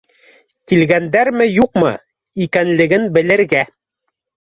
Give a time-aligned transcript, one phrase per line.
[0.69, 1.91] Килгәндәрме-юҡмы
[2.45, 3.63] икәнлеген белергә